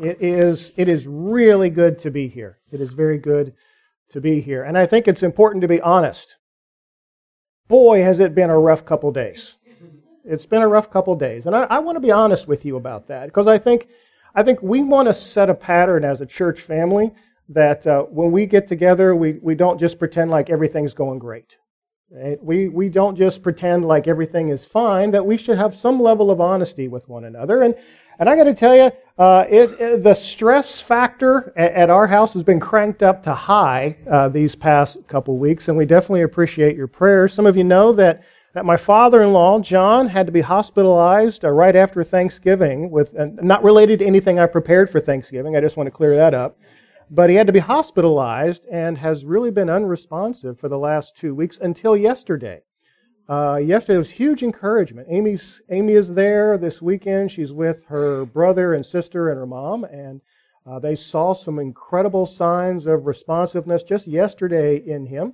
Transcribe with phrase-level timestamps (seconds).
[0.00, 2.58] It is, it is really good to be here.
[2.72, 3.54] It is very good
[4.10, 4.64] to be here.
[4.64, 6.36] And I think it's important to be honest.
[7.68, 9.54] Boy, has it been a rough couple days.
[10.24, 11.46] It's been a rough couple days.
[11.46, 13.88] And I, I want to be honest with you about that because I think,
[14.34, 17.12] I think we want to set a pattern as a church family
[17.50, 21.56] that uh, when we get together, we, we don't just pretend like everything's going great.
[22.40, 26.30] We, we don't just pretend like everything is fine, that we should have some level
[26.30, 27.62] of honesty with one another.
[27.62, 27.74] And,
[28.18, 32.06] and I got to tell you, uh, it, it, the stress factor at, at, our
[32.06, 36.22] house has been cranked up to high uh, these past couple weeks, and we definitely
[36.22, 37.32] appreciate your prayers.
[37.32, 38.24] Some of you know that,
[38.54, 43.14] that my father in law, John, had to be hospitalized uh, right after Thanksgiving, with,
[43.14, 45.56] not related to anything I prepared for Thanksgiving.
[45.56, 46.58] I just want to clear that up.
[47.08, 51.36] But he had to be hospitalized and has really been unresponsive for the last two
[51.36, 52.62] weeks until yesterday.
[53.26, 55.08] Uh, yesterday was huge encouragement.
[55.10, 57.32] Amy's Amy is there this weekend.
[57.32, 60.20] She's with her brother and sister and her mom, and
[60.66, 65.32] uh, they saw some incredible signs of responsiveness just yesterday in him,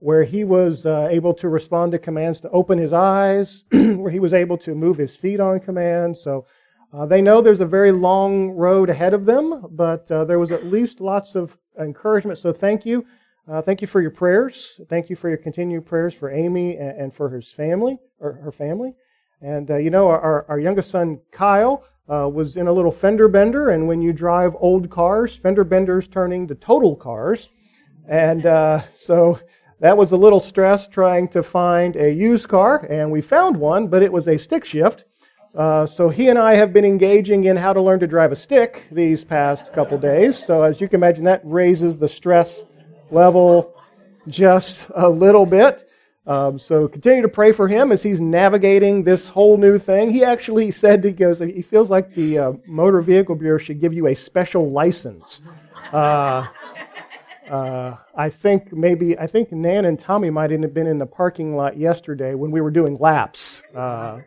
[0.00, 4.18] where he was uh, able to respond to commands to open his eyes, where he
[4.18, 6.16] was able to move his feet on command.
[6.16, 6.44] So
[6.92, 10.50] uh, they know there's a very long road ahead of them, but uh, there was
[10.50, 12.38] at least lots of encouragement.
[12.38, 13.06] So thank you.
[13.48, 14.78] Uh, thank you for your prayers.
[14.90, 18.52] Thank you for your continued prayers for Amy and, and for his family, or her
[18.52, 18.92] family.
[19.40, 23.26] And uh, you know, our, our youngest son Kyle uh, was in a little fender
[23.26, 27.48] bender, and when you drive old cars, fender benders turning to total cars,
[28.06, 29.40] and uh, so
[29.80, 33.88] that was a little stress trying to find a used car, and we found one,
[33.88, 35.06] but it was a stick shift.
[35.54, 38.36] Uh, so he and I have been engaging in how to learn to drive a
[38.36, 40.38] stick these past couple days.
[40.38, 42.64] So as you can imagine, that raises the stress
[43.10, 43.74] level
[44.28, 45.88] just a little bit.
[46.26, 50.10] Um, so continue to pray for him as he's navigating this whole new thing.
[50.10, 53.94] He actually said he goes, he feels like the uh, Motor Vehicle Bureau should give
[53.94, 55.40] you a special license.
[55.90, 56.46] Uh,
[57.48, 61.56] uh, I think maybe I think Nan and Tommy might have been in the parking
[61.56, 64.20] lot yesterday when we were doing laps uh,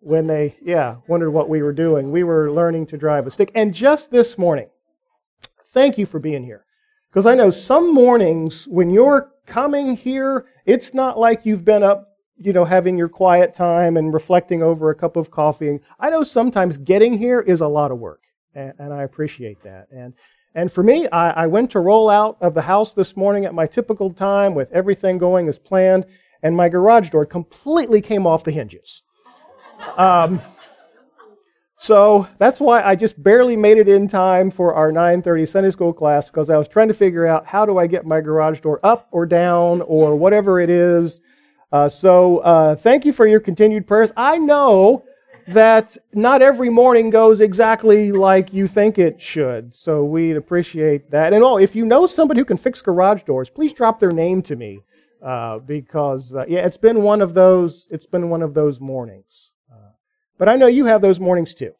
[0.00, 2.12] when they, yeah, wondered what we were doing.
[2.12, 3.50] We were learning to drive a stick.
[3.54, 4.68] And just this morning,
[5.74, 6.65] thank you for being here.
[7.16, 12.18] Because I know some mornings when you're coming here, it's not like you've been up,
[12.36, 15.80] you know, having your quiet time and reflecting over a cup of coffee.
[15.98, 18.20] I know sometimes getting here is a lot of work,
[18.54, 19.86] and, and I appreciate that.
[19.90, 20.12] And
[20.54, 23.54] and for me, I, I went to roll out of the house this morning at
[23.54, 26.04] my typical time with everything going as planned,
[26.42, 29.00] and my garage door completely came off the hinges.
[29.96, 30.42] Um,
[31.78, 35.92] so that's why I just barely made it in time for our 9:30 Sunday school
[35.92, 38.80] class because I was trying to figure out how do I get my garage door
[38.82, 41.20] up or down or whatever it is.
[41.72, 44.10] Uh, so uh, thank you for your continued prayers.
[44.16, 45.04] I know
[45.48, 51.32] that not every morning goes exactly like you think it should, so we'd appreciate that.
[51.32, 54.42] And oh, if you know somebody who can fix garage doors, please drop their name
[54.42, 54.80] to me
[55.22, 57.86] uh, because uh, yeah, it's been one of those.
[57.90, 59.45] It's been one of those mornings.
[60.38, 61.72] But I know you have those mornings too.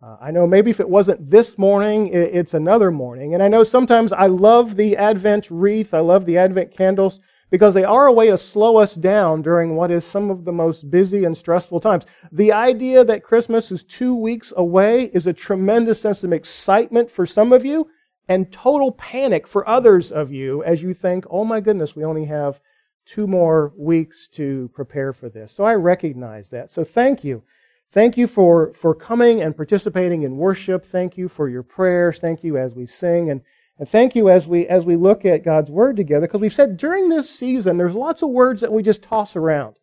[0.00, 3.34] Uh, I know maybe if it wasn't this morning, it's another morning.
[3.34, 7.18] And I know sometimes I love the Advent wreath, I love the Advent candles
[7.50, 10.52] because they are a way to slow us down during what is some of the
[10.52, 12.06] most busy and stressful times.
[12.30, 17.26] The idea that Christmas is two weeks away is a tremendous sense of excitement for
[17.26, 17.88] some of you
[18.28, 22.26] and total panic for others of you as you think, oh my goodness, we only
[22.26, 22.60] have
[23.06, 25.50] two more weeks to prepare for this.
[25.52, 26.70] So I recognize that.
[26.70, 27.42] So thank you
[27.90, 30.84] Thank you for, for coming and participating in worship.
[30.84, 32.18] Thank you for your prayers.
[32.18, 33.30] Thank you as we sing.
[33.30, 33.40] And,
[33.78, 36.26] and thank you as we, as we look at God's Word together.
[36.26, 39.76] Because we've said during this season, there's lots of words that we just toss around.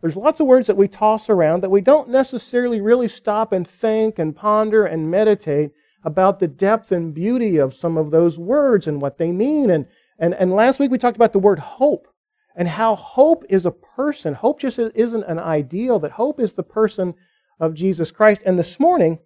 [0.00, 3.66] There's lots of words that we toss around that we don't necessarily really stop and
[3.66, 5.70] think and ponder and meditate
[6.04, 9.70] about the depth and beauty of some of those words and what they mean.
[9.70, 9.86] And,
[10.18, 12.08] and, and last week we talked about the word hope
[12.56, 14.34] and how hope is a person.
[14.34, 17.14] Hope just isn't an ideal, that hope is the person
[17.60, 18.42] of Jesus Christ.
[18.44, 19.18] And this morning,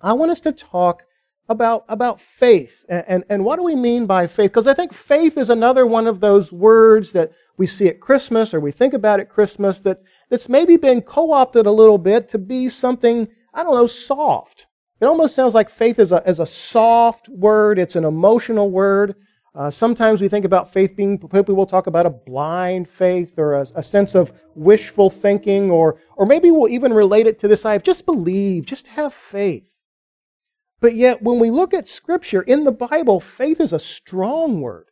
[0.00, 1.02] I want us to talk
[1.48, 2.84] about, about faith.
[2.88, 4.50] And, and, and what do we mean by faith?
[4.50, 8.52] Because I think faith is another one of those words that we see at Christmas
[8.54, 12.28] or we think about at Christmas that, that's maybe been co opted a little bit
[12.30, 14.66] to be something, I don't know, soft.
[15.00, 19.16] It almost sounds like faith is a, is a soft word, it's an emotional word.
[19.54, 23.54] Uh, sometimes we think about faith being, people will talk about a blind faith or
[23.54, 27.66] a, a, sense of wishful thinking, or, or maybe we'll even relate it to this
[27.66, 29.76] idea of just believe, just have faith.
[30.80, 34.88] But yet, when we look at Scripture in the Bible, faith is a strong word.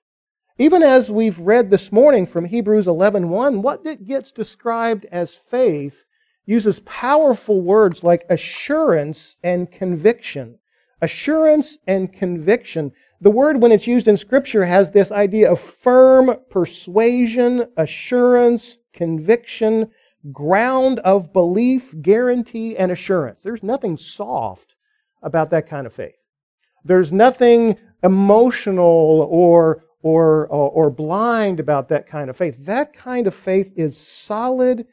[0.58, 6.04] Even as we've read this morning from Hebrews 11.1, what it gets described as faith
[6.44, 10.58] uses powerful words like assurance and conviction.
[11.00, 12.92] Assurance and conviction.
[13.22, 19.90] The word, when it's used in Scripture, has this idea of firm persuasion, assurance, conviction,
[20.32, 23.42] ground of belief, guarantee, and assurance.
[23.42, 24.74] There's nothing soft
[25.22, 26.16] about that kind of faith.
[26.84, 32.56] There's nothing emotional or, or, or, or blind about that kind of faith.
[32.60, 34.86] That kind of faith is solid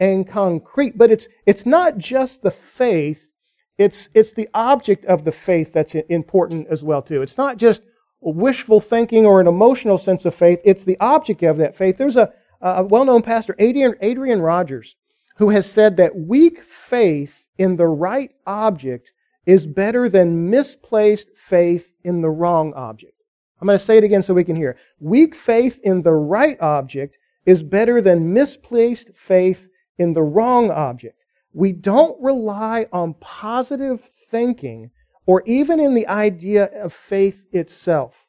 [0.00, 0.96] and concrete.
[0.96, 3.30] But it's, it's not just the faith,
[3.78, 7.22] it's, it's the object of the faith that's important as well, too.
[7.22, 7.82] It's not just
[8.20, 11.96] wishful thinking or an emotional sense of faith, it's the object of that faith.
[11.98, 14.96] There's a, a well known pastor, Adrian, Adrian Rogers,
[15.36, 19.12] who has said that weak faith in the right object
[19.46, 23.12] is better than misplaced faith in the wrong object.
[23.60, 24.76] I'm going to say it again so we can hear.
[25.00, 29.68] Weak faith in the right object is better than misplaced faith
[29.98, 31.23] in the wrong object.
[31.54, 34.90] We don't rely on positive thinking
[35.24, 38.26] or even in the idea of faith itself.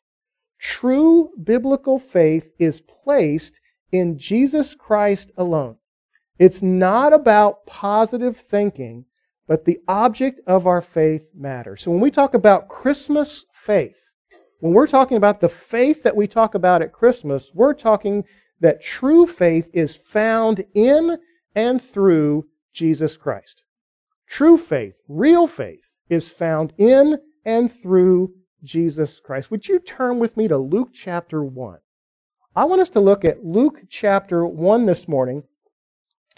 [0.60, 3.60] True biblical faith is placed
[3.92, 5.78] in Jesus Christ alone.
[6.38, 9.06] It's not about positive thinking,
[9.48, 11.82] but the object of our faith matters.
[11.82, 14.00] So when we talk about Christmas faith,
[14.60, 18.24] when we're talking about the faith that we talk about at Christmas, we're talking
[18.60, 21.18] that true faith is found in
[21.56, 22.46] and through
[22.76, 23.64] Jesus Christ.
[24.28, 28.34] True faith, real faith, is found in and through
[28.64, 29.50] Jesus Christ.
[29.50, 31.80] Would you turn with me to Luke chapter 1?
[32.56, 35.44] I want us to look at Luke chapter 1 this morning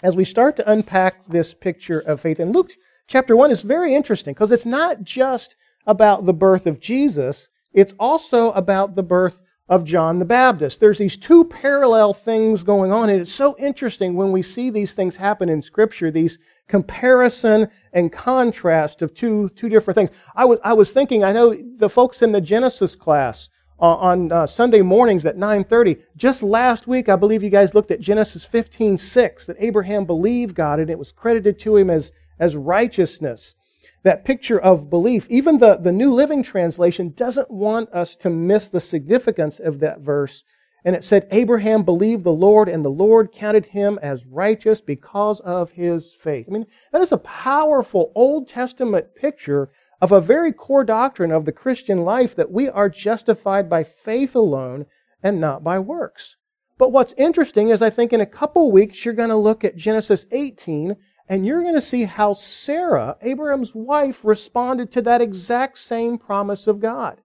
[0.02, 2.38] as we start to unpack this picture of faith.
[2.38, 2.72] And Luke
[3.06, 5.56] chapter 1 is very interesting because it's not just
[5.86, 10.80] about the birth of Jesus, it's also about the birth of John the Baptist.
[10.80, 14.94] There's these two parallel things going on, and it's so interesting when we see these
[14.94, 16.38] things happen in Scripture, these
[16.68, 20.10] comparison and contrast of two, two different things.
[20.34, 23.50] I was, I was thinking, I know the folks in the Genesis class
[23.80, 27.90] uh, on uh, Sunday mornings at 9.30, just last week, I believe you guys looked
[27.90, 32.56] at Genesis 15.6, that Abraham believed God and it was credited to him as, as
[32.56, 33.54] righteousness
[34.02, 35.26] that picture of belief.
[35.28, 40.00] Even the, the New Living Translation doesn't want us to miss the significance of that
[40.00, 40.44] verse.
[40.84, 45.40] And it said, Abraham believed the Lord, and the Lord counted him as righteous because
[45.40, 46.46] of his faith.
[46.48, 49.70] I mean, that is a powerful Old Testament picture
[50.00, 54.36] of a very core doctrine of the Christian life that we are justified by faith
[54.36, 54.86] alone
[55.22, 56.36] and not by works.
[56.78, 59.76] But what's interesting is I think in a couple weeks you're going to look at
[59.76, 60.96] Genesis 18
[61.28, 66.66] and you're going to see how Sarah, Abraham's wife, responded to that exact same promise
[66.66, 67.20] of God.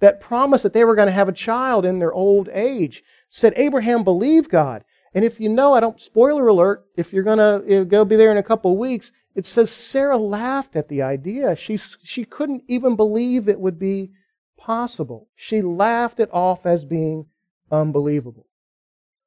[0.00, 3.04] That promise that they were going to have a child in their old age.
[3.30, 4.84] Said Abraham believe God.
[5.14, 8.16] And if you know, I don't, spoiler alert, if you're going to eh, go be
[8.16, 11.56] there in a couple of weeks, it says Sarah laughed at the idea.
[11.56, 14.10] She, she couldn't even believe it would be
[14.58, 15.28] possible.
[15.36, 17.26] She laughed it off as being
[17.70, 18.45] unbelievable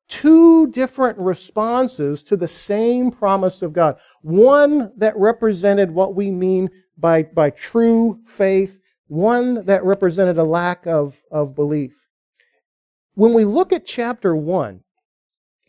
[0.09, 3.97] two different responses to the same promise of God.
[4.21, 10.85] One that represented what we mean by, by true faith, one that represented a lack
[10.85, 11.93] of, of belief.
[13.13, 14.81] When we look at chapter 1,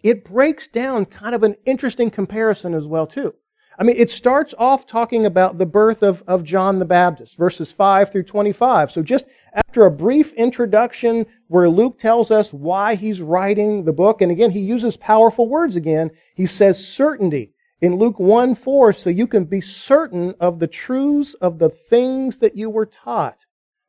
[0.03, 3.35] it breaks down kind of an interesting comparison as well, too.
[3.81, 7.73] I mean, it starts off talking about the birth of, of John the Baptist, verses
[7.73, 8.91] 5 through 25.
[8.91, 9.25] So just
[9.55, 14.51] after a brief introduction where Luke tells us why he's writing the book, and again,
[14.51, 16.11] he uses powerful words again.
[16.35, 21.33] He says certainty in Luke 1 4, so you can be certain of the truths
[21.41, 23.39] of the things that you were taught.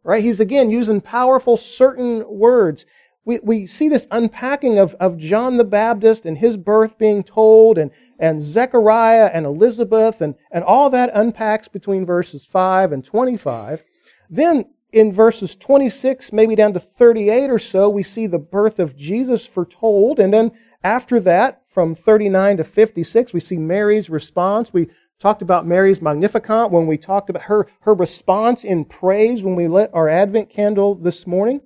[0.06, 0.24] Right?
[0.24, 2.86] He's again using powerful, certain words
[3.26, 7.78] we, we see this unpacking of, of John the Baptist and his birth being told,
[7.78, 13.84] and, and Zechariah and Elizabeth, and, and all that unpacks between verses 5 and 25.
[14.30, 18.98] Then in verses 26, maybe down to 38 or so, we see the birth of
[18.98, 20.20] Jesus foretold.
[20.20, 20.52] And then
[20.84, 24.74] after that, from 39 to 56, we see Mary's response.
[24.74, 29.56] We talked about Mary's Magnificat when we talked about her, her response in praise when
[29.56, 31.62] we lit our Advent candle this morning.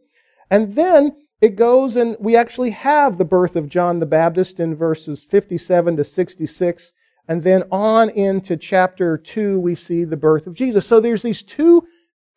[0.51, 4.75] And then it goes and we actually have the birth of John the Baptist in
[4.75, 6.93] verses 57 to 66.
[7.27, 10.85] And then on into chapter 2, we see the birth of Jesus.
[10.85, 11.83] So there's these two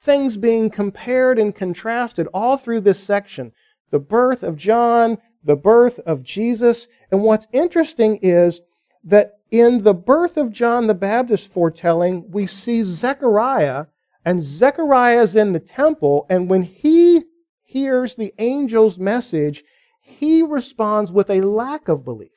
[0.02, 3.52] things being compared and contrasted all through this section
[3.90, 6.87] the birth of John, the birth of Jesus.
[7.11, 8.61] And what's interesting is
[9.05, 13.87] that in the birth of John the Baptist foretelling, we see Zechariah,
[14.26, 17.25] and Zechariah is in the temple, and when he
[17.69, 19.63] hears the angel's message,
[20.01, 22.31] he responds with a lack of belief.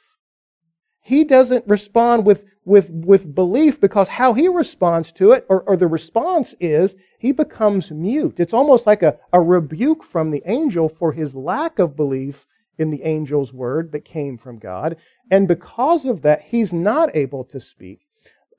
[0.99, 5.77] He doesn't respond with, with, with belief because how he responds to it, or, or
[5.77, 8.41] the response is, he becomes mute.
[8.41, 12.45] It's almost like a, a rebuke from the angel for his lack of belief
[12.77, 14.97] in the angel's word that came from God.
[15.31, 18.01] And because of that, he's not able to speak.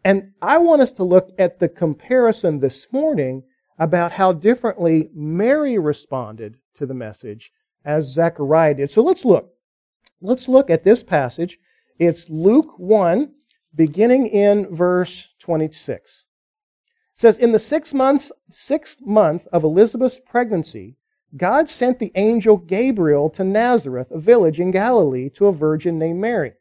[0.03, 3.43] And I want us to look at the comparison this morning
[3.79, 7.53] about how differently Mary responded to the message
[7.85, 8.91] as Zechariah did.
[8.91, 9.55] So let's look.
[10.21, 11.59] Let's look at this passage.
[11.99, 13.33] It's Luke 1,
[13.75, 16.25] beginning in verse 26.
[17.15, 20.97] It says, In the six months, sixth month of Elizabeth's pregnancy,
[21.37, 26.21] God sent the angel Gabriel to Nazareth, a village in Galilee, to a virgin named
[26.21, 26.53] Mary.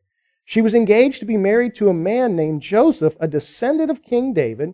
[0.45, 4.33] She was engaged to be married to a man named Joseph, a descendant of King
[4.33, 4.73] David.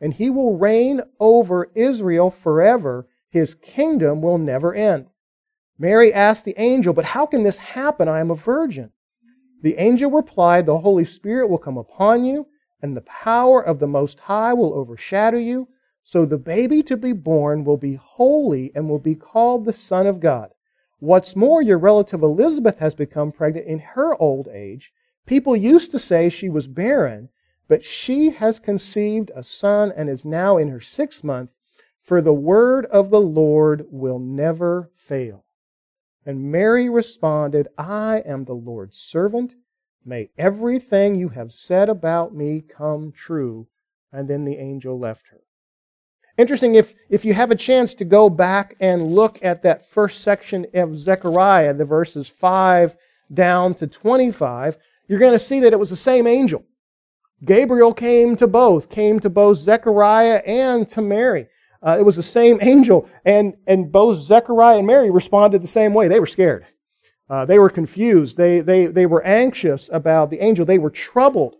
[0.00, 3.08] and he will reign over Israel forever.
[3.30, 5.06] His kingdom will never end.
[5.78, 8.08] Mary asked the angel, But how can this happen?
[8.08, 8.90] I am a virgin.
[9.62, 12.46] The angel replied, The Holy Spirit will come upon you,
[12.80, 15.68] and the power of the Most High will overshadow you.
[16.04, 20.06] So the baby to be born will be holy and will be called the Son
[20.06, 20.50] of God.
[21.00, 24.92] What's more, your relative Elizabeth has become pregnant in her old age.
[25.26, 27.28] People used to say she was barren,
[27.68, 31.54] but she has conceived a son and is now in her sixth month,
[32.02, 35.44] for the word of the Lord will never fail.
[36.24, 39.54] And Mary responded, I am the Lord's servant.
[40.04, 43.66] May everything you have said about me come true.
[44.12, 45.40] And then the angel left her.
[46.38, 50.22] Interesting, if, if you have a chance to go back and look at that first
[50.22, 52.96] section of Zechariah, the verses 5
[53.34, 56.64] down to 25, you're going to see that it was the same angel.
[57.44, 61.48] Gabriel came to both, came to both Zechariah and to Mary.
[61.80, 65.94] Uh, it was the same angel, and, and both Zechariah and Mary responded the same
[65.94, 66.08] way.
[66.08, 66.66] They were scared.
[67.30, 68.36] Uh, they were confused.
[68.36, 70.64] They, they, they were anxious about the angel.
[70.64, 71.56] They were troubled.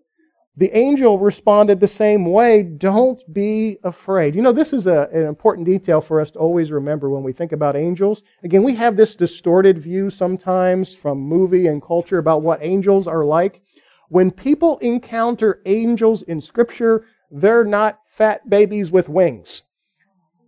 [0.56, 2.64] The angel responded the same way.
[2.64, 4.34] Don't be afraid.
[4.34, 7.32] You know, this is a, an important detail for us to always remember when we
[7.32, 8.24] think about angels.
[8.42, 13.24] Again, we have this distorted view sometimes from movie and culture about what angels are
[13.24, 13.60] like.
[14.08, 19.62] When people encounter angels in Scripture, they're not fat babies with wings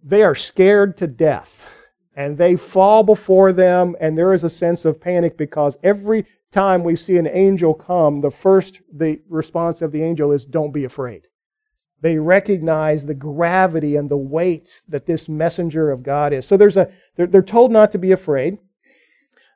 [0.02, 1.66] they are scared to death
[2.16, 6.82] and they fall before them, and there is a sense of panic because every time
[6.82, 10.84] we see an angel come, the first the response of the angel is, Don't be
[10.84, 11.28] afraid.
[12.02, 16.46] They recognize the gravity and the weight that this messenger of God is.
[16.46, 18.58] So there's a they're, they're told not to be afraid.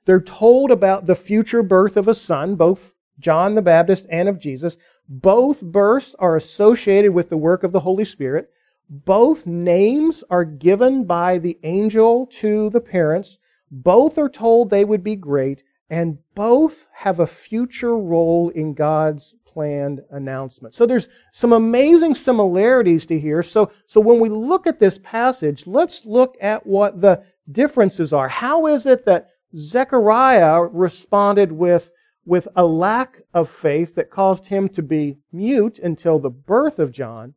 [0.04, 4.38] They're told about the future birth of a son, both John the Baptist and of
[4.38, 4.76] Jesus.
[5.08, 8.50] Both births are associated with the work of the Holy Spirit.
[8.88, 13.38] Both names are given by the angel to the parents.
[13.70, 19.34] Both are told they would be great, and both have a future role in God's
[19.46, 20.74] planned announcement.
[20.74, 23.42] So there's some amazing similarities to here.
[23.42, 28.28] So, so when we look at this passage, let's look at what the differences are.
[28.28, 31.90] How is it that Zechariah responded with,
[32.26, 36.92] with a lack of faith that caused him to be mute until the birth of
[36.92, 37.34] John?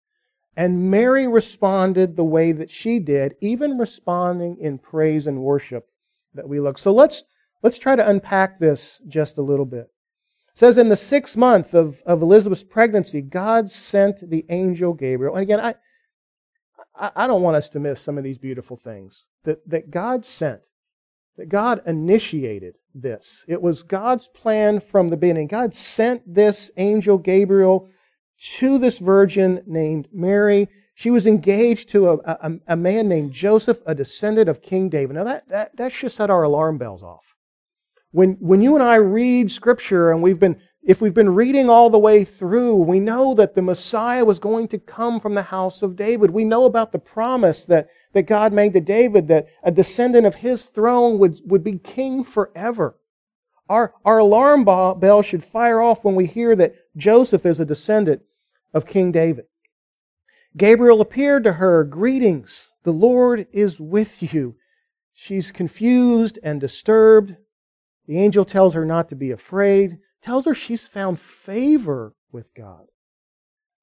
[0.55, 5.87] And Mary responded the way that she did, even responding in praise and worship
[6.33, 6.79] that we look.
[6.79, 7.23] So let's,
[7.61, 9.91] let's try to unpack this just a little bit.
[10.53, 15.35] It says in the sixth month of, of Elizabeth's pregnancy, God sent the angel Gabriel.
[15.35, 15.75] And again, I,
[17.15, 20.61] I don't want us to miss some of these beautiful things that, that God sent,
[21.37, 23.45] that God initiated this.
[23.47, 25.47] It was God's plan from the beginning.
[25.47, 27.89] God sent this angel Gabriel
[28.57, 30.67] to this virgin named Mary.
[30.95, 35.15] She was engaged to a, a, a, man named Joseph, a descendant of King David.
[35.15, 37.35] Now, that, that, that should set our alarm bells off.
[38.11, 41.89] When, when you and I read Scripture, and we've been, if we've been reading all
[41.89, 45.81] the way through, we know that the Messiah was going to come from the house
[45.81, 46.31] of David.
[46.31, 50.35] We know about the promise that, that God made to David that a descendant of
[50.35, 52.95] his throne would, would be king forever.
[53.67, 58.21] Our, our alarm bell should fire off when we hear that Joseph is a descendant
[58.73, 59.43] of King David.
[60.55, 64.55] Gabriel appeared to her, Greetings, the Lord is with you.
[65.11, 67.35] She's confused and disturbed.
[68.07, 72.85] The angel tells her not to be afraid, tells her she's found favor with God.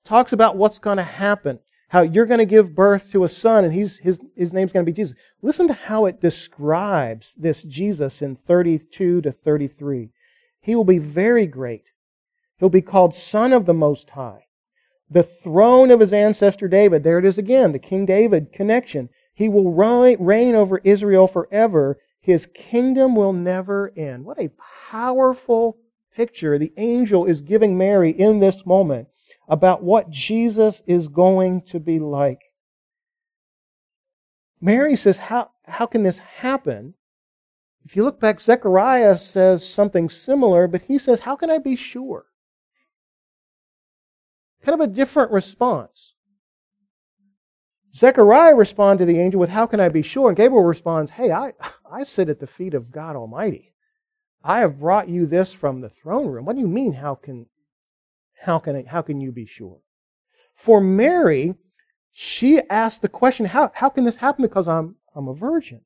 [0.04, 3.64] talks about what's going to happen, how you're going to give birth to a son
[3.64, 5.16] and he's, his, his name's going to be Jesus.
[5.40, 10.10] Listen to how it describes this Jesus in 32 to 33.
[10.60, 11.90] He will be very great.
[12.58, 14.46] He'll be called Son of the Most High.
[15.10, 19.10] The throne of his ancestor David, there it is again, the King David connection.
[19.34, 21.98] He will reign over Israel forever.
[22.20, 24.24] His kingdom will never end.
[24.24, 24.50] What a
[24.90, 25.76] powerful
[26.14, 29.08] picture the angel is giving Mary in this moment
[29.48, 32.40] about what Jesus is going to be like.
[34.60, 36.94] Mary says, How, how can this happen?
[37.84, 41.76] If you look back, Zechariah says something similar, but he says, How can I be
[41.76, 42.24] sure?
[44.62, 46.14] Kind of a different response.
[47.94, 50.28] Zechariah responded to the angel with, How can I be sure?
[50.28, 51.52] And Gabriel responds, Hey, I,
[51.90, 53.73] I sit at the feet of God Almighty.
[54.44, 56.44] I have brought you this from the throne room.
[56.44, 57.46] What do you mean, how can,
[58.42, 59.78] how can, I, how can you be sure?
[60.54, 61.54] For Mary,
[62.12, 64.42] she asked the question, how, how can this happen?
[64.42, 65.80] Because I'm, I'm a virgin.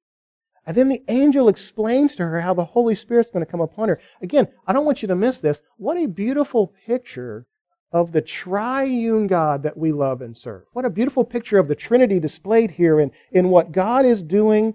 [0.66, 3.88] And then the angel explains to her how the Holy Spirit's going to come upon
[3.88, 4.00] her.
[4.20, 5.62] Again, I don't want you to miss this.
[5.76, 7.46] What a beautiful picture
[7.92, 10.64] of the triune God that we love and serve.
[10.72, 14.74] What a beautiful picture of the Trinity displayed here in, in what God is doing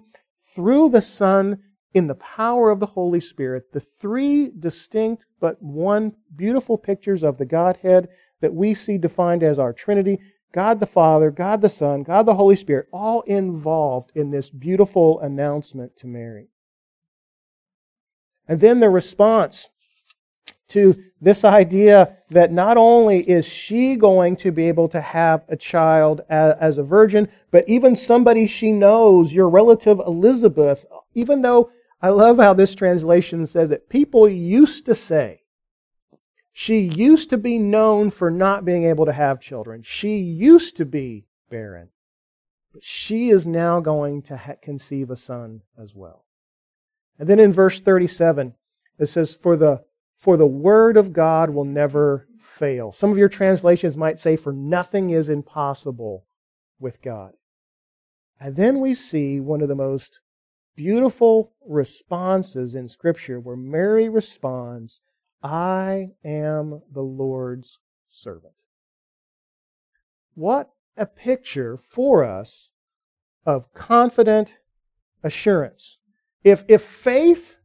[0.54, 1.62] through the Son
[1.94, 7.38] in the power of the Holy Spirit, the three distinct but one beautiful pictures of
[7.38, 8.08] the Godhead
[8.40, 10.18] that we see defined as our Trinity
[10.52, 15.18] God the Father, God the Son, God the Holy Spirit, all involved in this beautiful
[15.20, 16.46] announcement to Mary.
[18.46, 19.68] And then the response
[20.68, 25.56] to this idea that not only is she going to be able to have a
[25.56, 30.84] child as, a virgin, but even somebody she knows, your relative Elizabeth,
[31.14, 31.70] even though
[32.04, 33.88] I love how this translation says it.
[33.88, 35.40] People used to say,
[36.52, 39.82] she used to be known for not being able to have children.
[39.82, 41.88] She used to be barren.
[42.74, 46.26] But she is now going to ha- conceive a son as well.
[47.18, 48.54] And then in verse 37,
[48.98, 49.82] it says, for the,
[50.18, 52.92] for the word of God will never fail.
[52.92, 56.26] Some of your translations might say, For nothing is impossible
[56.78, 57.32] with God.
[58.38, 60.20] And then we see one of the most
[60.76, 65.00] beautiful responses in Scripture where Mary responds,
[65.42, 67.78] I am the Lord's
[68.10, 68.54] servant.
[70.34, 72.70] What a picture for us
[73.46, 74.54] of confident
[75.22, 75.98] assurance.
[76.42, 77.56] If, if faith,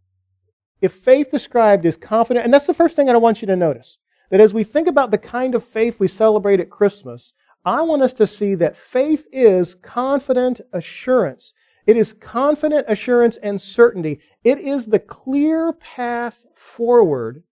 [0.81, 3.97] if faith described is confident, and that's the first thing I want you to notice,
[4.29, 7.33] that as we think about the kind of faith we celebrate at Christmas,
[7.65, 11.53] I want us to see that faith is confident assurance.
[11.85, 14.19] It is confident assurance and certainty.
[14.43, 17.43] It is the clear path forward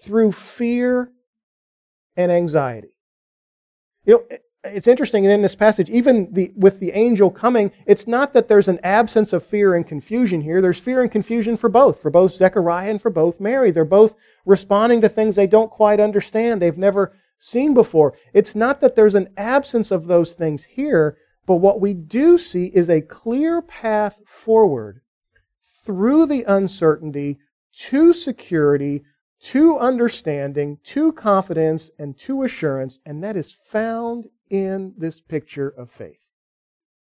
[0.00, 1.12] through fear
[2.16, 2.96] and anxiety.
[4.04, 8.32] You know, it's interesting in this passage, even the, with the angel coming, it's not
[8.32, 10.60] that there's an absence of fear and confusion here.
[10.60, 13.72] There's fear and confusion for both, for both Zechariah and for both Mary.
[13.72, 14.14] They're both
[14.46, 18.14] responding to things they don't quite understand, they've never seen before.
[18.34, 21.16] It's not that there's an absence of those things here,
[21.46, 25.00] but what we do see is a clear path forward
[25.84, 27.38] through the uncertainty
[27.72, 29.02] to security,
[29.40, 35.90] to understanding, to confidence, and to assurance, and that is found in this picture of
[35.90, 36.28] faith.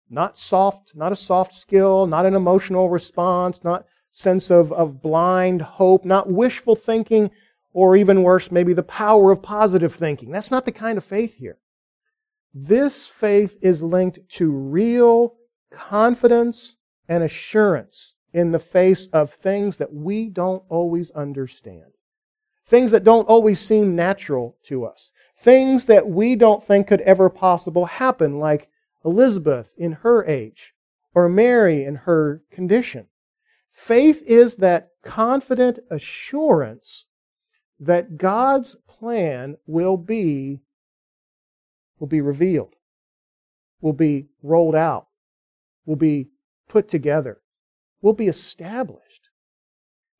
[0.09, 5.61] Not soft, not a soft skill, not an emotional response, not sense of, of blind
[5.61, 7.31] hope, not wishful thinking,
[7.73, 10.31] or even worse, maybe the power of positive thinking.
[10.31, 11.59] That's not the kind of faith here.
[12.59, 15.35] This faith is linked to real
[15.71, 21.92] confidence and assurance in the face of things that we don't always understand.
[22.64, 25.12] Things that don't always seem natural to us.
[25.37, 28.71] Things that we don't think could ever possible happen, like
[29.05, 30.73] Elizabeth in her age
[31.14, 33.07] or Mary in her condition.
[33.71, 37.05] Faith is that confident assurance
[37.79, 40.62] that God's plan will be
[41.98, 42.74] will be revealed,
[43.80, 45.06] will be rolled out,
[45.85, 46.28] will be
[46.68, 47.40] put together,
[48.02, 49.28] will be established.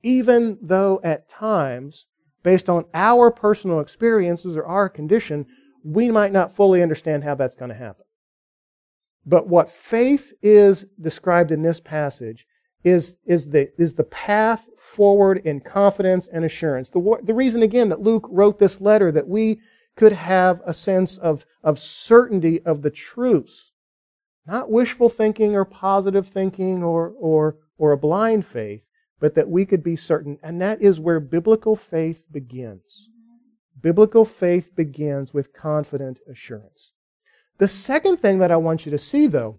[0.02, 2.06] Even though at times,
[2.42, 5.46] based on our personal experiences or our condition,
[5.82, 8.04] we might not fully understand how that's going to happen.
[9.24, 12.46] But what faith is described in this passage
[12.84, 16.90] is, is, the, is the path forward in confidence and assurance.
[16.90, 19.60] The, the reason, again, that Luke wrote this letter that we
[19.96, 23.72] could have a sense of, of certainty of the truths.
[24.46, 28.82] Not wishful thinking or positive thinking or, or, or a blind faith,
[29.18, 30.38] but that we could be certain.
[30.42, 33.09] And that is where biblical faith begins.
[33.80, 36.92] Biblical faith begins with confident assurance.
[37.59, 39.59] The second thing that I want you to see, though,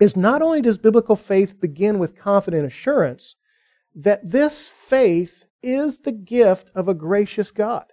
[0.00, 3.34] is not only does biblical faith begin with confident assurance,
[3.96, 7.86] that this faith is the gift of a gracious God.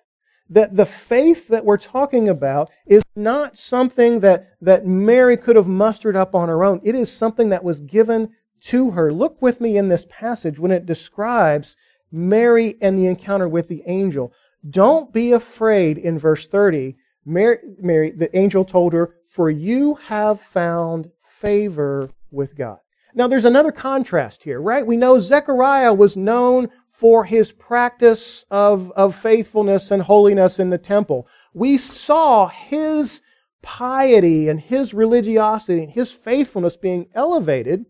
[0.49, 5.67] That the faith that we're talking about is not something that, that Mary could have
[5.67, 6.81] mustered up on her own.
[6.83, 8.29] It is something that was given
[8.65, 9.11] to her.
[9.11, 11.75] Look with me in this passage when it describes
[12.11, 14.33] Mary and the encounter with the angel.
[14.69, 16.95] Don't be afraid in verse 30.
[17.25, 22.79] Mary, Mary, the angel told her, For you have found favor with God.
[23.17, 24.85] Now, there's another contrast here, right?
[24.85, 30.77] We know Zechariah was known for his practice of, of faithfulness and holiness in the
[30.77, 31.25] temple.
[31.53, 33.21] We saw his
[33.61, 37.85] piety and his religiosity and his faithfulness being elevated,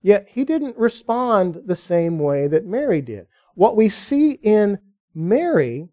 [0.00, 3.26] yet he didn't respond the same way that Mary did.
[3.54, 4.78] What we see in
[5.14, 5.90] Mary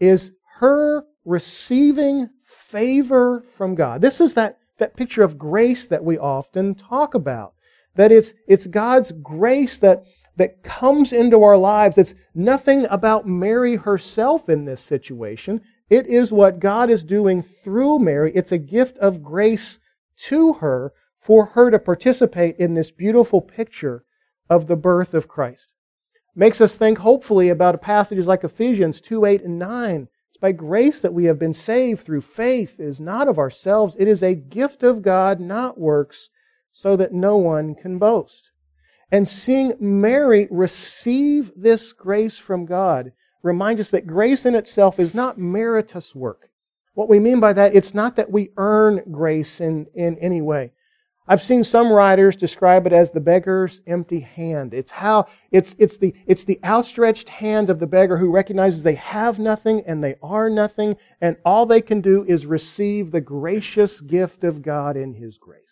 [0.00, 4.00] is her receiving favor from God.
[4.00, 7.53] This is that, that picture of grace that we often talk about.
[7.96, 10.04] That it's, it's God's grace that,
[10.36, 11.98] that comes into our lives.
[11.98, 15.60] It's nothing about Mary herself in this situation.
[15.90, 18.32] It is what God is doing through Mary.
[18.34, 19.78] It's a gift of grace
[20.24, 24.04] to her for her to participate in this beautiful picture
[24.50, 25.72] of the birth of Christ.
[26.34, 30.08] Makes us think, hopefully, about passages like Ephesians 2 8 and 9.
[30.30, 32.80] It's by grace that we have been saved through faith.
[32.80, 36.28] It is not of ourselves, it is a gift of God, not works,
[36.74, 38.50] so that no one can boast.
[39.10, 45.14] And seeing Mary receive this grace from God reminds us that grace in itself is
[45.14, 46.50] not meritorious work.
[46.94, 50.72] What we mean by that, it's not that we earn grace in, in any way.
[51.26, 54.74] I've seen some writers describe it as the beggar's empty hand.
[54.74, 58.96] It's how it's it's the it's the outstretched hand of the beggar who recognizes they
[58.96, 64.02] have nothing and they are nothing and all they can do is receive the gracious
[64.02, 65.63] gift of God in his grace.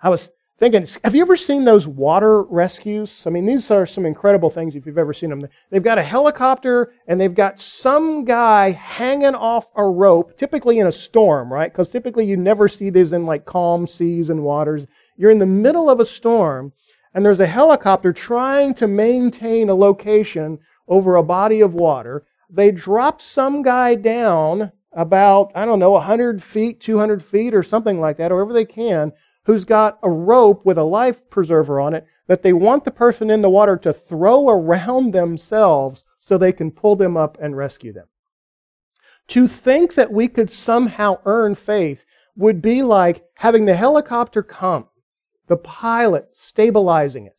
[0.00, 3.24] I was thinking, have you ever seen those water rescues?
[3.26, 5.46] I mean, these are some incredible things if you've ever seen them.
[5.70, 10.88] They've got a helicopter and they've got some guy hanging off a rope, typically in
[10.88, 11.72] a storm, right?
[11.72, 14.86] Because typically you never see these in like calm seas and waters.
[15.16, 16.72] You're in the middle of a storm
[17.14, 20.58] and there's a helicopter trying to maintain a location
[20.88, 22.24] over a body of water.
[22.50, 28.00] They drop some guy down about, I don't know, 100 feet, 200 feet, or something
[28.00, 29.12] like that, or wherever they can
[29.44, 33.30] who's got a rope with a life preserver on it that they want the person
[33.30, 37.92] in the water to throw around themselves so they can pull them up and rescue
[37.92, 38.06] them.
[39.28, 42.04] To think that we could somehow earn faith
[42.36, 44.86] would be like having the helicopter come,
[45.48, 47.36] the pilot stabilizing it,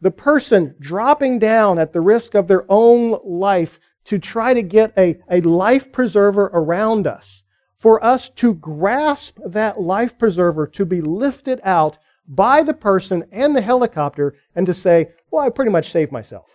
[0.00, 4.92] the person dropping down at the risk of their own life to try to get
[4.98, 7.41] a, a life preserver around us
[7.82, 13.56] for us to grasp that life preserver to be lifted out by the person and
[13.56, 16.46] the helicopter and to say, Well, I pretty much saved myself.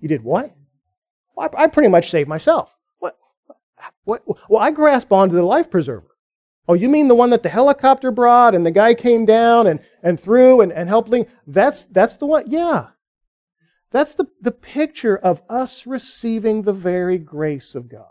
[0.00, 0.54] You did what?
[1.34, 2.76] Well, I, pretty much saved myself.
[2.98, 3.16] What?
[4.04, 4.22] what?
[4.50, 6.14] Well, I grasped onto the life preserver.
[6.68, 9.80] Oh, you mean the one that the helicopter brought and the guy came down and,
[10.02, 11.10] and threw and, and helped?
[11.46, 12.44] That's, that's the one?
[12.48, 12.88] Yeah.
[13.92, 18.08] That's the, the picture of us receiving the very grace of God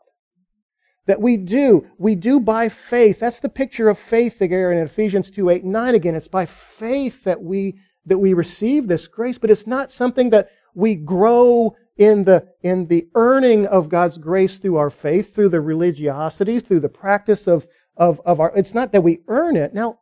[1.07, 1.87] that we do.
[1.97, 3.19] We do by faith.
[3.19, 6.15] That's the picture of faith there in Ephesians 2 8 9 again.
[6.15, 10.51] It's by faith that we, that we receive this grace, but it's not something that
[10.75, 15.61] we grow in the, in the earning of God's grace through our faith, through the
[15.61, 18.51] religiosities, through the practice of, of, of our.
[18.55, 19.73] It's not that we earn it.
[19.73, 19.99] Now,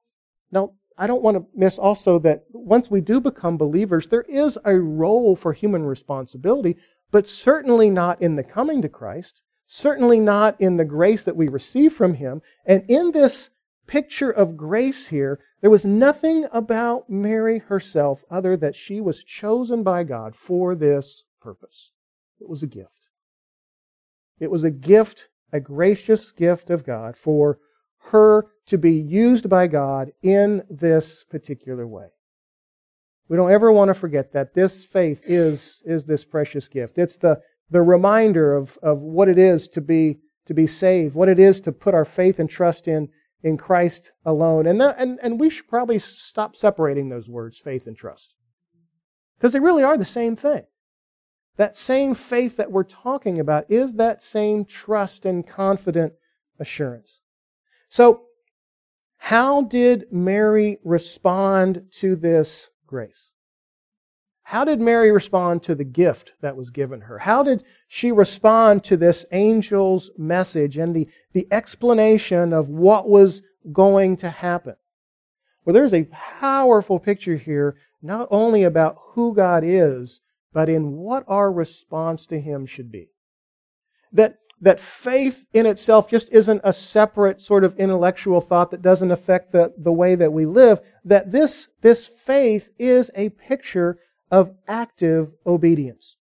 [0.52, 4.58] now, I don't want to miss also that once we do become believers, there is
[4.63, 6.78] a role for human responsibility,
[7.12, 9.41] but certainly not in the coming to Christ.
[9.67, 12.41] Certainly not in the grace that we receive from Him.
[12.65, 13.49] And in this
[13.88, 19.23] picture of grace here, there was nothing about Mary herself other than that she was
[19.23, 21.91] chosen by God for this purpose.
[22.39, 23.08] It was a gift.
[24.39, 27.60] It was a gift, a gracious gift of God for
[28.12, 32.08] her to be used by God in this particular way.
[33.28, 36.97] We don't ever want to forget that this faith is, is this precious gift.
[36.97, 41.30] It's the, the reminder of, of what it is to be, to be saved, what
[41.30, 43.10] it is to put our faith and trust in,
[43.43, 44.67] in Christ alone.
[44.67, 48.34] And, that, and, and we should probably stop separating those words, faith and trust.
[49.38, 50.63] Because they really are the same thing.
[51.58, 56.13] That same faith that we're talking about is that same trust and confident
[56.60, 57.21] assurance.
[57.89, 58.23] So,
[59.17, 63.32] how did Mary respond to this grace?
[64.48, 67.18] How did Mary respond to the gift that was given her?
[67.18, 73.42] How did she respond to this angel's message and the, the explanation of what was
[73.74, 74.76] going to happen?
[75.66, 76.08] Well, there's a
[76.40, 80.22] powerful picture here, not only about who God is,
[80.54, 83.10] but in what our response to Him should be.
[84.12, 89.10] That, that faith in itself just isn't a separate sort of intellectual thought that doesn't
[89.10, 93.98] affect the, the way that we live, that this, this faith is a picture
[94.32, 96.16] of active obedience.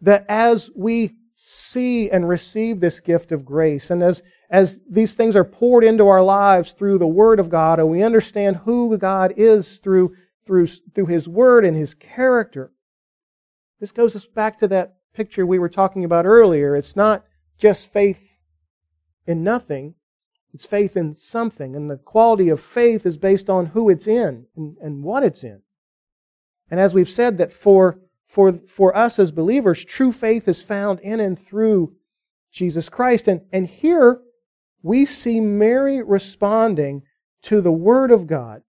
[0.00, 5.36] That as we see and receive this gift of grace, and as, as these things
[5.36, 9.34] are poured into our lives through the Word of God, and we understand who God
[9.36, 10.14] is through,
[10.46, 12.72] through, through His Word and His character,
[13.80, 16.76] this goes us back to that picture we were talking about earlier.
[16.76, 17.24] It's not
[17.58, 18.40] just faith
[19.26, 19.94] in nothing,
[20.52, 21.74] it's faith in something.
[21.74, 25.42] And the quality of faith is based on who it's in and, and what it's
[25.42, 25.62] in.
[26.70, 31.00] And as we've said, that for, for, for us as believers, true faith is found
[31.00, 31.94] in and through
[32.52, 33.28] Jesus Christ.
[33.28, 34.20] And, and here
[34.82, 37.02] we see Mary responding
[37.42, 38.62] to the Word of God,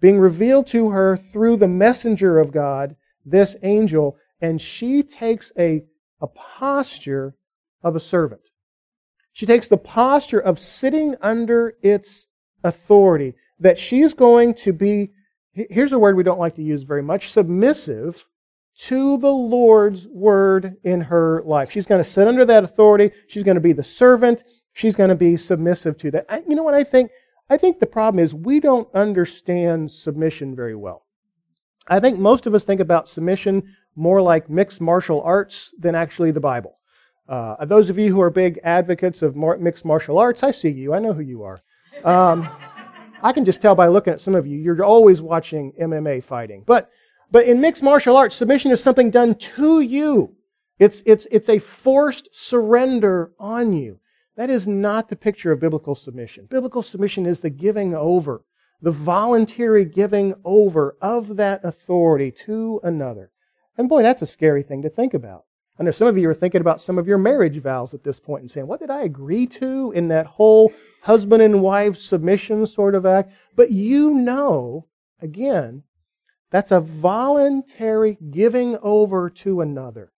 [0.00, 5.82] being revealed to her through the messenger of God, this angel, and she takes a,
[6.20, 7.34] a posture
[7.82, 8.42] of a servant.
[9.32, 12.26] She takes the posture of sitting under its
[12.62, 15.10] authority, that she's going to be
[15.54, 18.24] here's a word we don't like to use very much submissive
[18.76, 21.70] to the Lord's word in her life.
[21.70, 23.12] She's going to sit under that authority.
[23.28, 24.44] She's going to be the servant.
[24.72, 26.26] She's going to be submissive to that.
[26.28, 27.10] I, you know what I think?
[27.48, 31.06] I think the problem is we don't understand submission very well.
[31.86, 33.62] I think most of us think about submission
[33.94, 36.78] more like mixed martial arts than actually the Bible.
[37.28, 40.94] Uh, those of you who are big advocates of mixed martial arts, I see you.
[40.94, 41.62] I know who you are.
[42.02, 42.48] Um,
[43.24, 46.62] I can just tell by looking at some of you, you're always watching MMA fighting.
[46.66, 46.90] But,
[47.30, 50.36] but in mixed martial arts, submission is something done to you.
[50.78, 53.98] It's, it's, it's a forced surrender on you.
[54.36, 56.48] That is not the picture of biblical submission.
[56.50, 58.44] Biblical submission is the giving over,
[58.82, 63.30] the voluntary giving over of that authority to another.
[63.78, 65.44] And boy, that's a scary thing to think about.
[65.78, 68.20] I know some of you are thinking about some of your marriage vows at this
[68.20, 72.66] point and saying, what did I agree to in that whole husband and wife submission
[72.66, 73.32] sort of act?
[73.56, 74.86] But you know,
[75.20, 75.82] again,
[76.52, 80.12] that's a voluntary giving over to another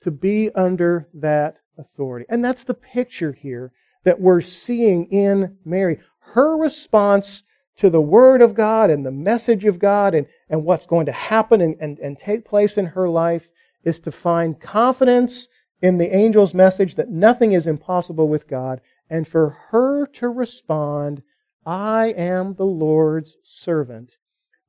[0.00, 2.24] to be under that authority.
[2.30, 3.72] And that's the picture here
[4.04, 6.00] that we're seeing in Mary.
[6.20, 7.42] Her response
[7.76, 11.12] to the Word of God and the message of God and, and what's going to
[11.12, 13.50] happen and, and, and take place in her life
[13.88, 15.48] is to find confidence
[15.82, 21.22] in the angel's message that nothing is impossible with God, and for her to respond,
[21.64, 24.16] I am the Lord's servant.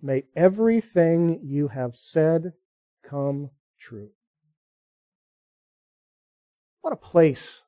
[0.01, 2.53] May everything you have said
[3.03, 4.09] come true.
[6.81, 7.63] What a place,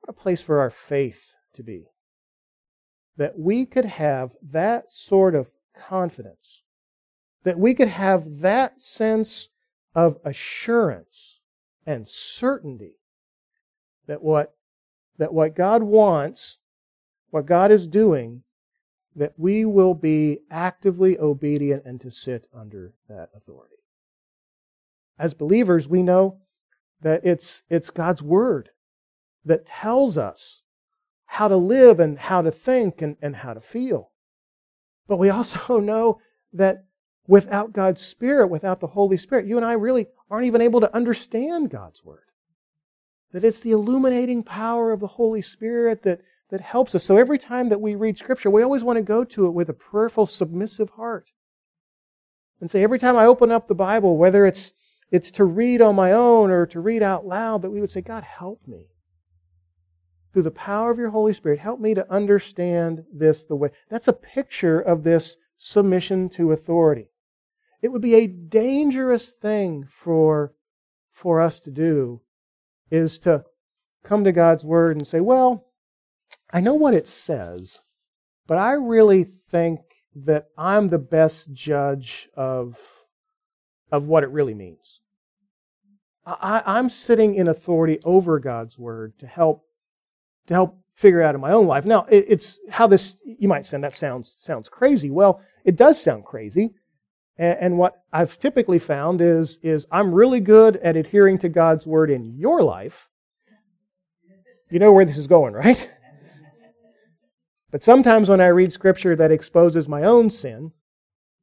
[0.00, 1.86] what a place for our faith to be.
[3.16, 6.62] That we could have that sort of confidence,
[7.44, 9.48] that we could have that sense
[9.94, 11.40] of assurance
[11.86, 12.96] and certainty
[14.06, 14.54] that what,
[15.18, 16.58] that what God wants,
[17.30, 18.42] what God is doing,
[19.16, 23.76] that we will be actively obedient and to sit under that authority.
[25.18, 26.38] As believers, we know
[27.02, 28.70] that it's, it's God's Word
[29.44, 30.62] that tells us
[31.26, 34.10] how to live and how to think and, and how to feel.
[35.06, 36.20] But we also know
[36.52, 36.84] that
[37.30, 40.92] without God's Spirit, without the Holy Spirit, you and I really aren't even able to
[40.92, 42.24] understand God's Word.
[43.32, 47.04] That it's the illuminating power of the Holy Spirit that, that helps us.
[47.04, 49.68] So every time that we read Scripture, we always want to go to it with
[49.68, 51.30] a prayerful, submissive heart.
[52.60, 54.72] And say, every time I open up the Bible, whether it's,
[55.12, 58.00] it's to read on my own or to read out loud, that we would say,
[58.00, 58.88] God, help me.
[60.32, 63.70] Through the power of your Holy Spirit, help me to understand this the way.
[63.88, 67.06] That's a picture of this submission to authority.
[67.82, 70.52] It would be a dangerous thing for,
[71.12, 72.20] for us to do
[72.90, 73.44] is to
[74.02, 75.66] come to God's Word and say, well,
[76.52, 77.80] I know what it says,
[78.46, 79.80] but I really think
[80.14, 82.78] that I'm the best judge of,
[83.90, 85.00] of what it really means.
[86.26, 89.64] I, I'm sitting in authority over God's Word to help,
[90.48, 91.86] to help figure out in my own life.
[91.86, 95.10] Now, it, it's how this, you might say that sounds, sounds crazy.
[95.10, 96.74] Well, it does sound crazy
[97.40, 102.10] and, what I've typically found is, is I'm really good at adhering to God's word
[102.10, 103.08] in your life.
[104.70, 105.90] You know where this is going, right?
[107.70, 110.72] But sometimes when I read scripture that exposes my own sin,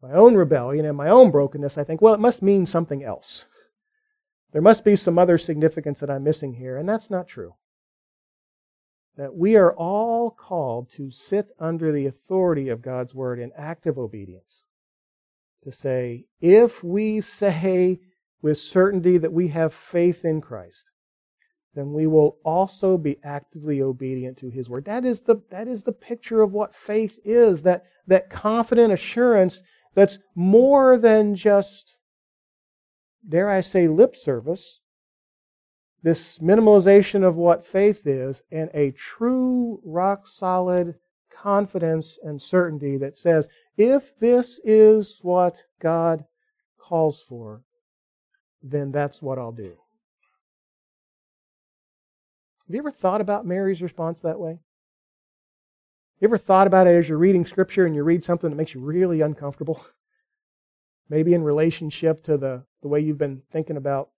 [0.02, 3.46] my own rebellion and my own brokenness, I think, well, it must mean something else.
[4.52, 7.56] There must be some other significance that I'm missing here, and that's not true.
[9.16, 13.98] That we are all called to sit under the authority of God's word in active
[13.98, 14.64] obedience.
[15.64, 18.00] To say, if we say
[18.42, 20.84] with certainty that we have faith in Christ,
[21.76, 24.86] then we will also be actively obedient to his word.
[24.86, 29.62] That is the, that is the picture of what faith is, that, that confident assurance
[29.94, 31.98] that's more than just,
[33.28, 34.80] dare I say, lip service.
[36.04, 40.96] This minimalization of what faith is, and a true, rock solid
[41.42, 43.48] confidence and certainty that says,
[43.78, 46.26] if this is what God
[46.78, 47.62] calls for,
[48.64, 49.76] then that's what I'll do.
[52.68, 54.60] Have you ever thought about Mary's response that way?
[56.20, 58.74] You ever thought about it as you're reading scripture and you read something that makes
[58.74, 59.86] you really uncomfortable?
[61.10, 64.10] Maybe in relationship to the, the way you've been thinking about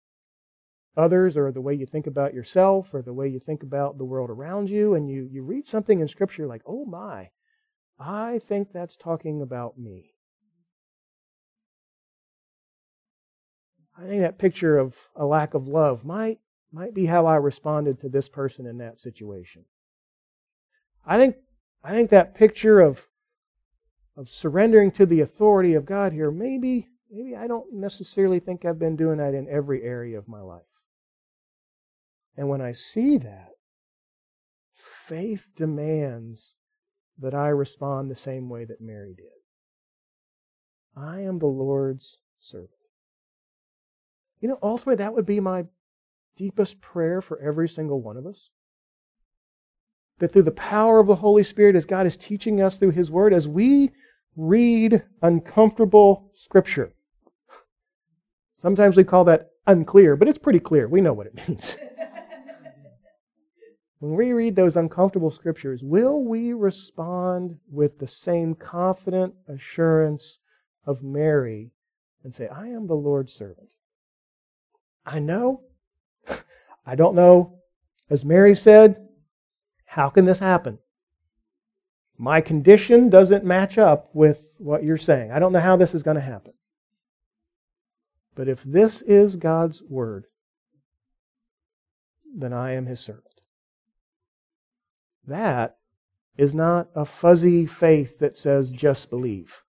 [0.97, 4.05] others or the way you think about yourself or the way you think about the
[4.05, 7.29] world around you, and you, you read something in scripture like, oh my,
[7.99, 10.13] I think that's talking about me.
[13.97, 16.39] I think that picture of a lack of love might,
[16.71, 19.65] might be how I responded to this person in that situation.
[21.05, 21.35] I think,
[21.83, 23.05] I think that picture of,
[24.15, 28.79] of surrendering to the authority of God here, maybe, maybe I don't necessarily think I've
[28.79, 30.68] been doing that in every area of my life.
[32.37, 33.51] And when I see that,
[34.73, 36.55] faith demands
[37.19, 39.25] that I respond the same way that Mary did.
[40.95, 42.69] I am the Lord's servant.
[44.39, 45.65] You know, ultimately, that would be my
[46.35, 48.49] deepest prayer for every single one of us.
[50.19, 53.11] That through the power of the Holy Spirit, as God is teaching us through His
[53.11, 53.91] Word, as we
[54.35, 56.93] read uncomfortable Scripture,
[58.57, 60.87] sometimes we call that unclear, but it's pretty clear.
[60.87, 61.77] We know what it means.
[63.99, 70.39] When we read those uncomfortable Scriptures, will we respond with the same confident assurance
[70.85, 71.71] of Mary
[72.23, 73.69] and say, I am the Lord's servant?
[75.05, 75.61] I know.
[76.85, 77.59] I don't know.
[78.09, 79.07] As Mary said,
[79.85, 80.79] how can this happen?
[82.17, 85.31] My condition doesn't match up with what you're saying.
[85.31, 86.53] I don't know how this is going to happen.
[88.35, 90.25] But if this is God's word,
[92.35, 93.28] then I am his servant.
[95.29, 95.77] That
[96.37, 99.63] is not a fuzzy faith that says just believe.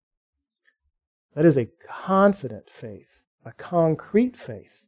[1.36, 4.86] That is a confident faith, a concrete faith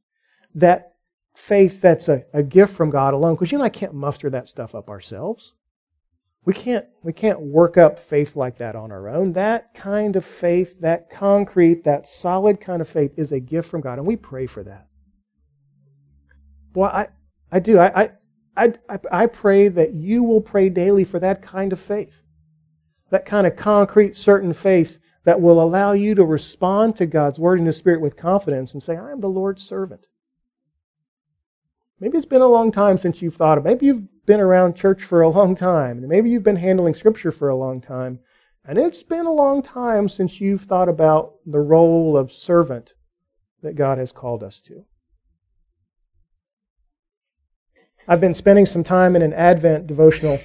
[0.55, 0.93] that
[1.35, 4.49] faith that's a, a gift from God alone, because you and I can't muster that
[4.49, 5.53] stuff up ourselves.
[6.45, 9.33] We can't, we can't work up faith like that on our own.
[9.33, 13.81] That kind of faith, that concrete, that solid kind of faith is a gift from
[13.81, 14.87] God, and we pray for that.
[16.73, 17.07] Boy, I,
[17.51, 17.77] I do.
[17.77, 18.11] I, I,
[18.59, 22.21] I, I pray that you will pray daily for that kind of faith.
[23.09, 27.59] That kind of concrete, certain faith that will allow you to respond to God's word
[27.59, 30.05] in the Spirit with confidence and say, I am the Lord's servant.
[31.99, 33.63] Maybe it's been a long time since you've thought of.
[33.63, 35.99] Maybe you've been around church for a long time.
[35.99, 38.19] And maybe you've been handling Scripture for a long time.
[38.65, 42.93] And it's been a long time since you've thought about the role of servant
[43.63, 44.85] that God has called us to.
[48.09, 50.39] I've been spending some time in an Advent devotional.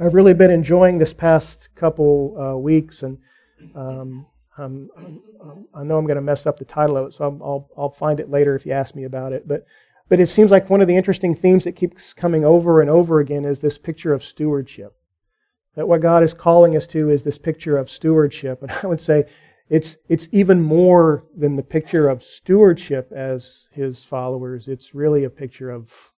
[0.00, 3.18] I've really been enjoying this past couple uh, weeks, and
[3.76, 4.26] um,
[4.58, 5.20] I'm, I'm,
[5.76, 8.18] i know I'm going to mess up the title of it, so I'll, I'll, find
[8.18, 9.46] it later if you ask me about it.
[9.46, 9.64] But
[10.08, 13.20] but it seems like one of the interesting themes that keeps coming over and over
[13.20, 14.92] again is this picture of stewardship.
[15.76, 18.60] That what God is calling us to is this picture of stewardship.
[18.60, 19.26] And I would say
[19.70, 24.66] it's, it's even more than the picture of stewardship as his followers.
[24.66, 26.12] It's really a picture of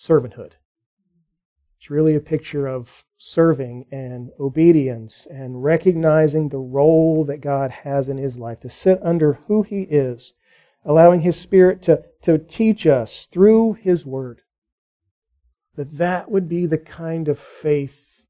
[0.00, 0.52] servanthood.
[1.78, 8.08] It's really a picture of serving and obedience and recognizing the role that God has
[8.08, 10.32] in his life, to sit under who he is
[10.84, 14.42] allowing His Spirit to, to teach us through His Word.
[15.76, 18.24] That that would be the kind of faith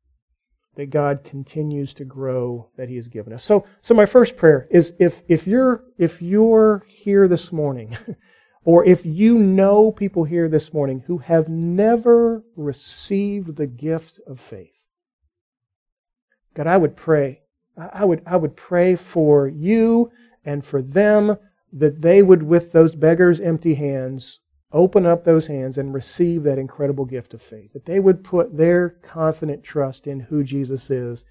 [0.76, 3.44] that God continues to grow that He has given us.
[3.44, 7.96] So, so my first prayer is if, if, you're, if you're here this morning,
[8.64, 14.38] or if you know people here this morning who have never received the gift of
[14.38, 14.86] faith,
[16.54, 17.42] God, I would pray.
[17.76, 20.10] I would, I would pray for you
[20.44, 21.38] and for them
[21.72, 24.40] that they would, with those beggars' empty hands,
[24.72, 27.72] open up those hands and receive that incredible gift of faith.
[27.72, 31.24] That they would put their confident trust in who Jesus is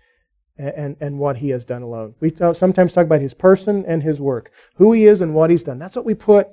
[0.57, 2.15] and, and what he has done alone.
[2.19, 5.63] We sometimes talk about his person and his work, who he is and what he's
[5.63, 5.79] done.
[5.79, 6.47] That's what we put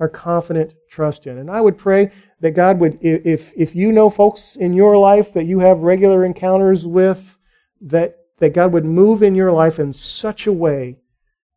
[0.00, 1.38] our confident trust in.
[1.38, 5.32] And I would pray that God would, if, if you know folks in your life
[5.34, 7.38] that you have regular encounters with,
[7.80, 10.96] that, that God would move in your life in such a way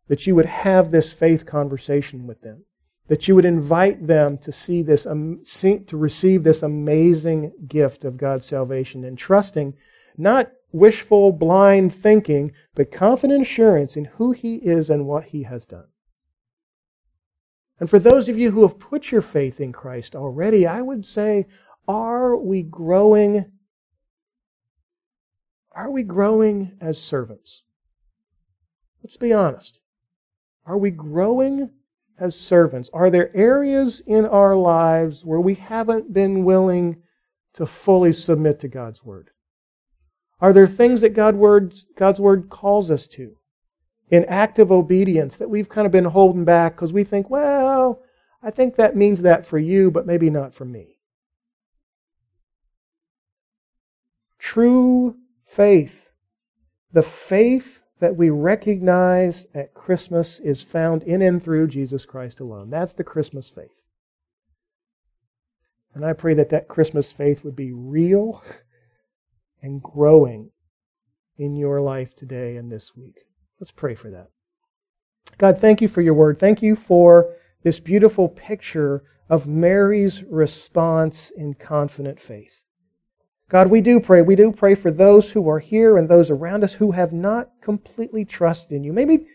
[0.07, 2.63] that you would have this faith conversation with them.
[3.07, 8.17] That you would invite them to see this, um, to receive this amazing gift of
[8.17, 9.75] God's salvation and trusting
[10.17, 15.65] not wishful, blind thinking, but confident assurance in who He is and what He has
[15.65, 15.85] done.
[17.79, 21.05] And for those of you who have put your faith in Christ already, I would
[21.05, 21.45] say,
[21.87, 23.45] are we growing?
[25.73, 27.63] Are we growing as servants?
[29.03, 29.79] Let's be honest.
[30.65, 31.69] Are we growing
[32.17, 32.89] as servants?
[32.93, 37.03] Are there areas in our lives where we haven't been willing
[37.55, 39.31] to fully submit to God's Word?
[40.39, 43.35] Are there things that God's Word calls us to
[44.09, 48.01] in active obedience that we've kind of been holding back because we think, well,
[48.43, 50.99] I think that means that for you, but maybe not for me?
[54.37, 56.11] True faith,
[56.91, 62.69] the faith that we recognize at Christmas is found in and through Jesus Christ alone.
[62.69, 63.83] That's the Christmas faith.
[65.95, 68.43] And I pray that that Christmas faith would be real
[69.63, 70.51] and growing
[71.37, 73.25] in your life today and this week.
[73.59, 74.29] Let's pray for that.
[75.37, 76.39] God, thank you for your word.
[76.39, 77.33] Thank you for
[77.63, 82.61] this beautiful picture of Mary's response in confident faith.
[83.49, 84.21] God, we do pray.
[84.21, 87.49] We do pray for those who are here and those around us who have not
[87.61, 88.91] completely trusted in you.
[88.91, 89.27] Maybe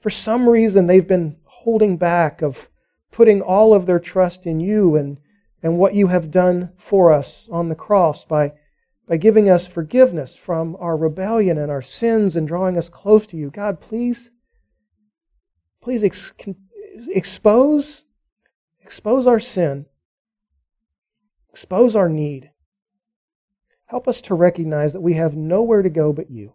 [0.00, 2.68] for some reason they've been holding back of
[3.10, 5.18] putting all of their trust in you and,
[5.62, 8.52] and what you have done for us on the cross by
[9.06, 13.36] by giving us forgiveness from our rebellion and our sins and drawing us close to
[13.36, 13.50] you.
[13.50, 14.30] God, please,
[15.82, 16.32] please ex-
[17.08, 18.04] expose,
[18.82, 19.86] expose our sin,
[21.50, 22.50] expose our need.
[23.86, 26.54] Help us to recognize that we have nowhere to go but you.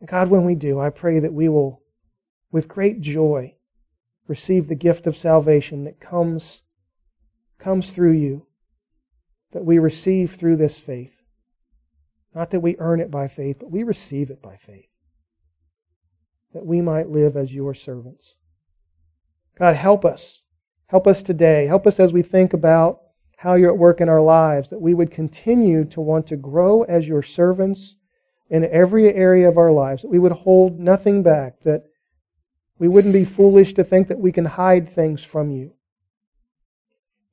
[0.00, 1.82] And God, when we do, I pray that we will,
[2.50, 3.54] with great joy,
[4.26, 6.62] receive the gift of salvation that comes,
[7.58, 8.46] comes through you
[9.52, 11.22] that we receive through this faith.
[12.34, 14.88] Not that we earn it by faith, but we receive it by faith.
[16.54, 18.36] That we might live as your servants.
[19.58, 20.42] God, help us.
[20.86, 21.66] Help us today.
[21.66, 23.00] Help us as we think about
[23.36, 26.82] how you're at work in our lives, that we would continue to want to grow
[26.82, 27.96] as your servants
[28.50, 31.84] in every area of our lives, that we would hold nothing back, that
[32.78, 35.72] we wouldn't be foolish to think that we can hide things from you.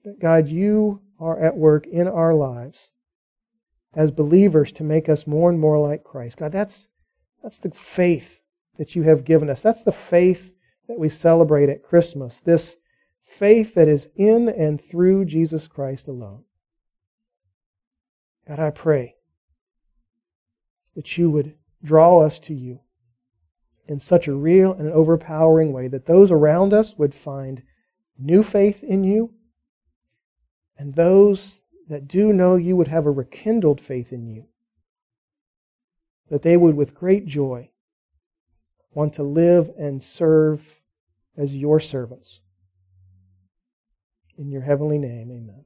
[0.05, 2.89] That, God, you are at work in our lives
[3.93, 6.38] as believers to make us more and more like Christ.
[6.38, 6.88] God, that's,
[7.41, 8.41] that's the faith
[8.78, 9.61] that you have given us.
[9.61, 10.53] That's the faith
[10.88, 12.39] that we celebrate at Christmas.
[12.39, 12.76] This
[13.24, 16.43] faith that is in and through Jesus Christ alone.
[18.47, 19.15] God, I pray
[20.95, 22.80] that you would draw us to you
[23.88, 27.61] in such a real and overpowering way that those around us would find
[28.18, 29.34] new faith in you
[30.78, 34.46] and those that do know you would have a rekindled faith in you,
[36.30, 37.70] that they would, with great joy,
[38.94, 40.62] want to live and serve
[41.38, 42.40] as your servants.
[44.38, 45.66] In your heavenly name, amen.